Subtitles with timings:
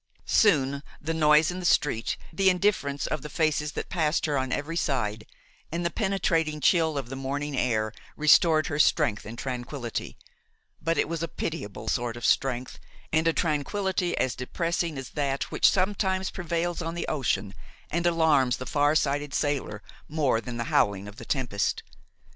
[0.25, 4.51] Soon the noise in the street, the indifference of the faces that passed her on
[4.51, 5.27] every side
[5.71, 10.17] and the penetrating chill of the morning air restored her strength and tranquillity,
[10.81, 12.79] but it was a pitiable sort of strength
[13.13, 17.53] and a tranquillity as depressing as that which sometimes prevails on the ocean
[17.91, 21.83] and alarms the far sighted sailor more than the howling of the tempest.